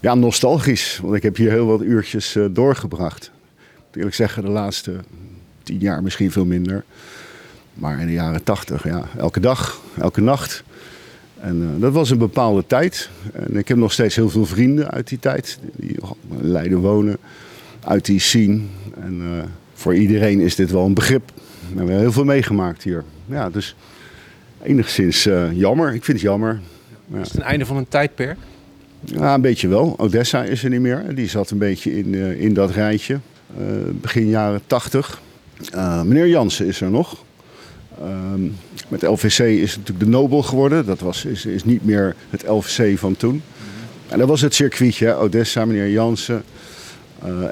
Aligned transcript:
Ja, 0.00 0.14
nostalgisch. 0.14 0.98
Want 1.02 1.14
ik 1.14 1.22
heb 1.22 1.36
hier 1.36 1.50
heel 1.50 1.66
wat 1.66 1.82
uurtjes 1.82 2.36
uh, 2.36 2.46
doorgebracht. 2.50 3.24
Ik 3.56 3.82
moet 3.86 3.96
eerlijk 3.96 4.14
zeggen, 4.14 4.42
de 4.42 4.48
laatste 4.48 4.96
tien 5.62 5.78
jaar 5.78 6.02
misschien 6.02 6.32
veel 6.32 6.44
minder. 6.44 6.84
Maar 7.74 8.00
in 8.00 8.06
de 8.06 8.12
jaren 8.12 8.42
tachtig, 8.42 8.84
ja, 8.84 9.04
elke 9.18 9.40
dag, 9.40 9.80
elke 9.98 10.20
nacht. 10.20 10.64
En 11.40 11.62
uh, 11.62 11.80
dat 11.80 11.92
was 11.92 12.10
een 12.10 12.18
bepaalde 12.18 12.66
tijd. 12.66 13.10
En 13.32 13.56
ik 13.56 13.68
heb 13.68 13.76
nog 13.76 13.92
steeds 13.92 14.16
heel 14.16 14.30
veel 14.30 14.46
vrienden 14.46 14.90
uit 14.90 15.08
die 15.08 15.18
tijd. 15.18 15.58
Die 15.76 15.96
in 16.40 16.50
Leiden 16.50 16.78
wonen. 16.78 17.16
Uit 17.84 18.04
die 18.04 18.20
scene. 18.20 18.60
En 19.00 19.20
uh, 19.20 19.42
voor 19.74 19.94
iedereen 19.94 20.40
is 20.40 20.54
dit 20.54 20.70
wel 20.70 20.84
een 20.84 20.94
begrip. 20.94 21.32
We 21.72 21.76
hebben 21.78 21.98
heel 21.98 22.12
veel 22.12 22.24
meegemaakt 22.24 22.82
hier. 22.82 23.04
Ja, 23.26 23.50
dus 23.50 23.76
enigszins 24.62 25.28
jammer. 25.52 25.94
Ik 25.94 26.04
vind 26.04 26.18
het 26.18 26.26
jammer. 26.26 26.60
Ja. 27.06 27.20
Is 27.20 27.28
het 27.28 27.36
een 27.36 27.42
einde 27.42 27.66
van 27.66 27.76
een 27.76 27.88
tijdperk? 27.88 28.38
Ja, 29.06 29.34
een 29.34 29.40
beetje 29.40 29.68
wel. 29.68 29.94
Odessa 29.96 30.42
is 30.42 30.64
er 30.64 30.70
niet 30.70 30.80
meer. 30.80 31.14
Die 31.14 31.28
zat 31.28 31.50
een 31.50 31.58
beetje 31.58 31.98
in, 31.98 32.12
uh, 32.12 32.40
in 32.40 32.54
dat 32.54 32.70
rijtje. 32.70 33.18
Uh, 33.60 33.66
begin 33.92 34.28
jaren 34.28 34.60
80. 34.66 35.20
Uh, 35.74 36.02
meneer 36.02 36.28
Jansen 36.28 36.66
is 36.66 36.80
er 36.80 36.90
nog. 36.90 37.24
Ehm, 38.00 38.42
met 38.88 39.02
LVC 39.02 39.38
is 39.38 39.70
het 39.70 39.78
natuurlijk 39.78 39.98
de 39.98 40.10
Nobel 40.10 40.42
geworden. 40.42 40.86
Dat 40.86 41.00
was, 41.00 41.24
is, 41.24 41.46
is 41.46 41.64
niet 41.64 41.84
meer 41.84 42.14
het 42.30 42.46
LVC 42.46 42.98
van 42.98 43.16
toen. 43.16 43.42
En 44.08 44.18
dat 44.18 44.28
was 44.28 44.40
het 44.40 44.54
circuitje. 44.54 45.14
Odessa, 45.14 45.64
meneer 45.64 45.90
Jansen. 45.90 46.42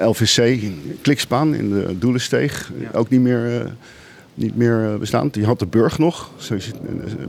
LVC, 0.01 0.61
Klikspaan 1.01 1.55
in 1.55 1.69
de 1.69 1.97
Doelensteeg. 1.97 2.71
Ja. 2.79 2.89
Ook 2.93 3.09
niet 3.09 3.21
meer, 3.21 3.73
niet 4.33 4.55
meer 4.55 4.97
bestaan. 4.99 5.29
Die 5.29 5.45
had 5.45 5.59
de 5.59 5.65
Burg 5.65 5.97
nog, 5.97 6.29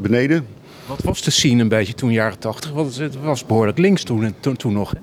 beneden. 0.01 0.47
Wat 0.87 1.03
was 1.03 1.23
de 1.23 1.31
scene 1.31 1.63
een 1.63 1.69
beetje 1.69 1.95
toen 1.95 2.13
jaren 2.13 2.39
80? 2.39 2.71
Want 2.71 2.99
het 2.99 3.21
was 3.21 3.47
behoorlijk 3.47 3.79
links 3.79 4.03
toen, 4.03 4.35
toen, 4.41 4.57
toen 4.57 4.73
nog. 4.73 4.95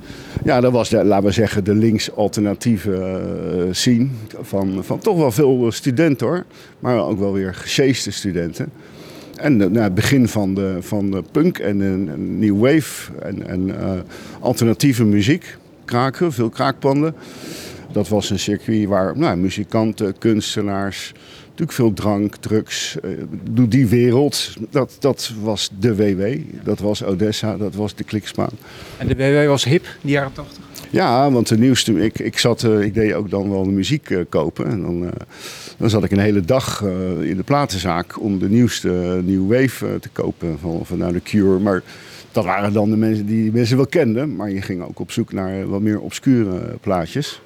Ja, 0.43 0.61
dat 0.61 0.71
was, 0.71 0.89
de, 0.89 1.03
laten 1.03 1.25
we 1.25 1.31
zeggen, 1.31 1.63
de 1.63 1.75
links-alternatieve 1.75 3.21
uh, 3.67 3.73
scene. 3.73 4.07
Van, 4.41 4.83
van 4.83 4.99
toch 4.99 5.17
wel 5.17 5.31
veel 5.31 5.71
studenten 5.71 6.27
hoor. 6.27 6.45
Maar 6.79 6.97
ook 6.97 7.19
wel 7.19 7.33
weer 7.33 7.53
gesjeeste 7.53 8.11
studenten. 8.11 8.69
En 9.35 9.53
uh, 9.53 9.67
nou, 9.67 9.83
het 9.83 9.95
begin 9.95 10.27
van 10.27 10.53
de, 10.53 10.77
van 10.79 11.11
de 11.11 11.23
punk 11.31 11.59
en 11.59 11.77
de 11.77 12.13
new 12.17 12.59
wave 12.59 13.11
en, 13.21 13.47
en 13.47 13.67
uh, 13.67 13.91
alternatieve 14.39 15.05
muziek. 15.05 15.57
Kraken, 15.85 16.31
veel 16.31 16.49
kraakpanden. 16.49 17.15
Dat 17.91 18.07
was 18.07 18.29
een 18.29 18.39
circuit 18.39 18.87
waar 18.87 19.17
nou, 19.17 19.37
muzikanten, 19.37 20.17
kunstenaars, 20.17 21.11
natuurlijk 21.53 21.77
veel 21.77 21.93
drank, 21.93 22.35
drugs. 22.35 22.97
Uh, 23.05 23.69
die 23.69 23.87
wereld, 23.87 24.53
dat, 24.69 24.95
dat 24.99 25.31
was 25.41 25.69
de 25.79 25.95
WW. 25.95 26.37
Dat 26.63 26.79
was 26.79 27.03
Odessa, 27.03 27.57
dat 27.57 27.75
was 27.75 27.95
de 27.95 28.03
Klikspaan. 28.03 28.49
En 28.97 29.07
de 29.07 29.15
WW 29.15 29.47
was 29.47 29.63
hip, 29.63 29.85
die 30.01 30.11
jaren 30.11 30.33
80? 30.33 30.63
Ja, 30.89 31.31
want 31.31 31.47
de 31.47 31.57
nieuwste, 31.57 32.03
ik, 32.03 32.19
ik, 32.19 32.37
zat, 32.37 32.63
uh, 32.63 32.81
ik 32.81 32.93
deed 32.93 33.13
ook 33.13 33.29
dan 33.29 33.49
wel 33.49 33.63
de 33.63 33.71
muziek 33.71 34.09
uh, 34.09 34.19
kopen. 34.29 34.65
En 34.65 34.81
dan, 34.81 35.11
dan 35.77 35.89
zat 35.89 36.03
ik 36.03 36.11
een 36.11 36.19
hele 36.19 36.41
dag 36.41 36.81
in 37.21 37.37
de 37.37 37.43
platenzaak 37.45 38.21
om 38.21 38.39
de 38.39 38.49
nieuwste 38.49 39.21
New 39.25 39.51
Wave 39.51 39.97
te 39.99 40.09
kopen 40.09 40.59
van, 40.59 40.85
van 40.85 40.97
nou, 40.97 41.13
The 41.13 41.19
Cure. 41.19 41.59
Maar 41.59 41.83
dat 42.31 42.45
waren 42.45 42.73
dan 42.73 42.89
de 42.89 42.97
mensen 42.97 43.25
die 43.25 43.51
mensen 43.51 43.77
wel 43.77 43.87
kenden. 43.87 44.35
Maar 44.35 44.51
je 44.51 44.61
ging 44.61 44.83
ook 44.83 44.99
op 44.99 45.11
zoek 45.11 45.33
naar 45.33 45.67
wat 45.67 45.81
meer 45.81 45.99
obscure 45.99 46.77
plaatjes. 46.81 47.41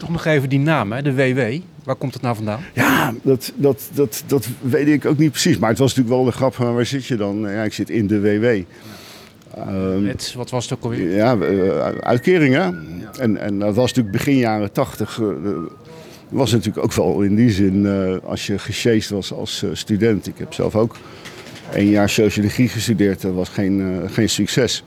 Toch 0.00 0.10
nog 0.10 0.24
even 0.24 0.48
die 0.48 0.58
naam, 0.58 0.92
hè? 0.92 1.02
de 1.02 1.14
WW. 1.14 1.60
Waar 1.84 1.94
komt 1.94 2.12
het 2.14 2.22
nou 2.22 2.36
vandaan? 2.36 2.60
Ja, 2.74 3.14
dat, 3.22 3.52
dat, 3.56 3.90
dat, 3.92 4.22
dat 4.26 4.48
weet 4.60 4.88
ik 4.88 5.04
ook 5.04 5.18
niet 5.18 5.30
precies. 5.30 5.58
Maar 5.58 5.70
het 5.70 5.78
was 5.78 5.94
natuurlijk 5.94 6.16
wel 6.16 6.24
de 6.24 6.36
grap 6.36 6.54
van 6.54 6.74
waar 6.74 6.86
zit 6.86 7.06
je 7.06 7.16
dan? 7.16 7.40
Ja, 7.40 7.62
ik 7.62 7.72
zit 7.72 7.90
in 7.90 8.06
de 8.06 8.20
WW. 8.20 8.62
Um, 9.68 10.02
Met, 10.02 10.32
wat 10.36 10.50
was 10.50 10.64
het 10.64 10.78
ook 10.78 10.84
alweer? 10.84 11.16
Ja, 11.16 11.36
uh, 11.36 11.78
uitkeringen. 12.00 12.86
Ja. 13.00 13.20
En, 13.20 13.36
en 13.36 13.58
dat 13.58 13.74
was 13.74 13.88
natuurlijk 13.88 14.16
begin 14.16 14.36
jaren 14.36 14.72
tachtig. 14.72 15.18
Uh, 15.18 15.28
was 16.28 16.52
natuurlijk 16.52 16.84
ook 16.84 16.92
wel 16.92 17.20
in 17.20 17.34
die 17.34 17.50
zin, 17.50 17.84
uh, 17.84 18.16
als 18.24 18.46
je 18.46 18.58
gesjeest 18.58 19.10
was 19.10 19.32
als 19.32 19.64
student. 19.72 20.26
Ik 20.26 20.38
heb 20.38 20.52
zelf 20.52 20.76
ook 20.76 20.96
één 21.74 21.90
jaar 21.90 22.08
sociologie 22.08 22.68
gestudeerd. 22.68 23.20
Dat 23.20 23.34
was 23.34 23.48
geen, 23.48 24.00
geen 24.10 24.28
succes. 24.28 24.84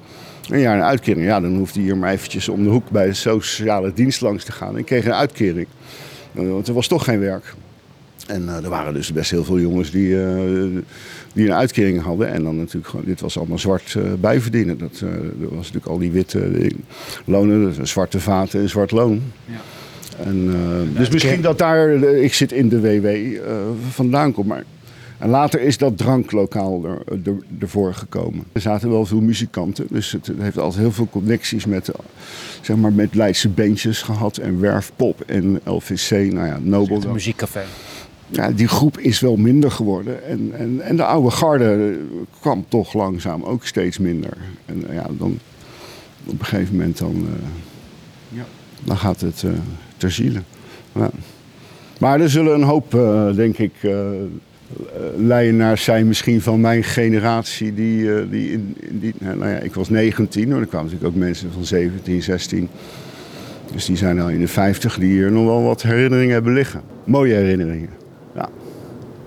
Een 0.50 0.60
jaar 0.60 0.78
een 0.78 0.84
uitkering, 0.84 1.26
ja, 1.26 1.40
dan 1.40 1.56
hoefde 1.56 1.80
je 1.80 1.86
hier 1.86 1.98
maar 1.98 2.12
eventjes 2.12 2.50
om 2.50 2.64
de 2.64 2.70
hoek 2.70 2.90
bij 2.90 3.06
de 3.06 3.14
sociale 3.14 3.94
dienst 3.94 4.22
langs 4.22 4.44
te 4.44 4.52
gaan. 4.52 4.78
En 4.78 4.84
kreeg 4.84 5.06
een 5.06 5.14
uitkering. 5.14 5.68
Want 6.32 6.68
er 6.68 6.74
was 6.74 6.88
toch 6.88 7.04
geen 7.04 7.20
werk. 7.20 7.54
En 8.28 8.44
uh, 8.44 8.64
er 8.64 8.70
waren 8.70 8.94
dus 8.94 9.14
best 9.14 9.32
heel 9.32 9.44
veel 9.44 9.60
jongens 9.60 9.92
die, 9.92 10.08
uh, 10.08 10.82
die 11.34 11.46
een 11.46 11.54
uitkering 11.54 12.02
hadden. 12.02 12.34
En 12.34 12.44
dan 12.44 12.58
natuurlijk 12.58 12.88
gewoon, 12.88 13.06
dit 13.06 13.22
was 13.22 13.38
allemaal 13.38 13.60
zwart 13.60 13.94
uh, 13.98 14.14
bijverdienen. 14.20 14.78
Dat 14.78 15.04
was 15.40 15.56
natuurlijk 15.56 15.86
al 15.86 15.98
die 15.98 16.12
witte 16.12 16.72
lonen, 17.26 17.74
dus 17.74 17.90
zwarte 17.90 18.20
vaten 18.20 18.62
en 18.62 18.70
zwart 18.70 18.92
loon. 18.92 19.22
Ja. 19.46 19.62
En, 20.26 20.54
dus 20.96 21.10
misschien 21.10 21.42
dat 21.42 21.58
daar, 21.58 21.92
ik 22.04 22.34
zit 22.34 22.52
in 22.52 22.70
de 22.70 22.80
WW, 22.82 23.38
vandaan 23.90 24.32
komt. 24.32 24.48
Maar 24.48 24.64
en 25.24 25.30
later 25.30 25.62
is 25.62 25.78
dat 25.78 25.98
dranklokaal 25.98 26.86
er, 26.86 27.02
er, 27.26 27.38
ervoor 27.60 27.94
gekomen. 27.94 28.44
Er 28.52 28.62
zaten 28.62 28.90
wel 28.90 29.06
veel 29.06 29.22
muzikanten, 29.22 29.88
dus 29.90 30.12
het 30.12 30.32
heeft 30.38 30.58
altijd 30.58 30.82
heel 30.82 30.92
veel 30.92 31.08
connecties 31.12 31.66
met, 31.66 31.92
zeg 32.62 32.78
maar, 32.78 32.94
met 32.94 33.16
Leidse 33.16 33.50
beentjes 33.50 34.02
gehad. 34.02 34.38
En 34.38 34.60
Werfpop 34.60 35.22
en 35.22 35.60
LVC, 35.64 36.12
nou 36.34 36.48
ja, 36.48 36.60
Nobel. 36.62 37.00
Het 37.00 37.12
muziekcafé. 37.12 37.64
Ja, 38.28 38.52
die 38.52 38.68
groep 38.68 39.00
is 39.00 39.20
wel 39.20 39.36
minder 39.36 39.72
geworden. 39.72 40.26
En, 40.26 40.52
en, 40.58 40.82
en 40.82 40.96
de 40.96 41.06
oude 41.06 41.32
garde 41.32 42.00
kwam 42.40 42.66
toch 42.68 42.94
langzaam 42.94 43.44
ook 43.44 43.66
steeds 43.66 43.98
minder. 43.98 44.38
En 44.66 44.86
ja, 44.92 45.06
dan 45.18 45.40
op 46.26 46.40
een 46.40 46.46
gegeven 46.46 46.76
moment 46.76 46.98
dan, 46.98 47.16
uh, 47.16 48.38
ja. 48.38 48.46
dan 48.84 48.98
gaat 48.98 49.22
het 49.22 49.44
uh, 49.46 49.52
ter 49.98 50.12
ziele. 50.12 50.42
Ja. 50.92 51.10
Maar 52.00 52.22
er 52.22 52.30
zullen 52.30 52.54
een 52.54 52.64
hoop, 52.64 52.94
uh, 52.94 53.36
denk 53.36 53.58
ik 53.58 53.74
Leidenaars 55.18 55.84
zijn 55.84 56.08
misschien 56.08 56.42
van 56.42 56.62
mijn 56.62 56.84
generatie 56.84 57.74
die, 57.74 58.02
uh, 58.02 58.22
die, 58.30 58.52
in, 58.52 58.76
die 58.90 59.14
nou 59.20 59.48
ja, 59.48 59.58
ik 59.58 59.74
was 59.74 59.90
19 59.90 60.52
hoor, 60.52 60.62
er 60.62 60.68
kwamen 60.68 60.92
natuurlijk 60.92 61.16
ook 61.16 61.22
mensen 61.22 61.52
van 61.52 61.66
17, 61.66 62.22
16. 62.22 62.70
Dus 63.74 63.86
die 63.86 63.98
zijn 63.98 64.20
al 64.20 64.30
in 64.30 64.40
de 64.40 64.48
50 64.48 64.98
die 64.98 65.12
hier 65.12 65.32
nog 65.32 65.46
wel 65.46 65.64
wat 65.64 65.82
herinneringen 65.82 66.34
hebben 66.34 66.54
liggen. 66.54 66.82
Mooie 67.04 67.34
herinneringen. 67.34 68.03